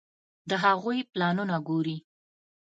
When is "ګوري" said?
1.67-1.97